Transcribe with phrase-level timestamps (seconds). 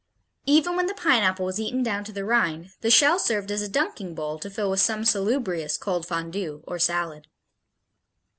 [0.47, 3.69] Even when the Pineapple was eaten down to the rind the shell served as a
[3.69, 7.27] dunking bowl to fill with some salubrious cold Fondue or salad.